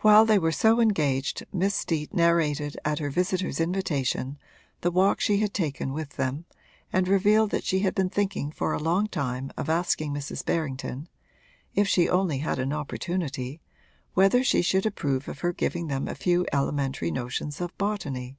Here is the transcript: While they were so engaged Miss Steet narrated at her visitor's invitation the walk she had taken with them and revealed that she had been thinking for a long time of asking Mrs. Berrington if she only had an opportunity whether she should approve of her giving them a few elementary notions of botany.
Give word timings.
While 0.00 0.26
they 0.26 0.38
were 0.38 0.52
so 0.52 0.78
engaged 0.78 1.42
Miss 1.54 1.74
Steet 1.74 2.12
narrated 2.12 2.76
at 2.84 2.98
her 2.98 3.08
visitor's 3.08 3.60
invitation 3.60 4.36
the 4.82 4.90
walk 4.90 5.20
she 5.22 5.38
had 5.38 5.54
taken 5.54 5.94
with 5.94 6.16
them 6.16 6.44
and 6.92 7.08
revealed 7.08 7.48
that 7.52 7.64
she 7.64 7.78
had 7.78 7.94
been 7.94 8.10
thinking 8.10 8.52
for 8.52 8.74
a 8.74 8.78
long 8.78 9.06
time 9.06 9.50
of 9.56 9.70
asking 9.70 10.12
Mrs. 10.12 10.44
Berrington 10.44 11.08
if 11.74 11.88
she 11.88 12.10
only 12.10 12.40
had 12.40 12.58
an 12.58 12.74
opportunity 12.74 13.62
whether 14.12 14.44
she 14.44 14.60
should 14.60 14.84
approve 14.84 15.28
of 15.28 15.38
her 15.40 15.54
giving 15.54 15.86
them 15.86 16.08
a 16.08 16.14
few 16.14 16.44
elementary 16.52 17.10
notions 17.10 17.58
of 17.62 17.74
botany. 17.78 18.36